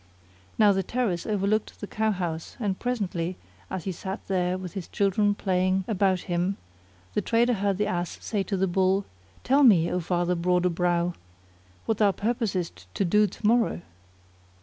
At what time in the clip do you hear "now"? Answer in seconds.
0.57-0.71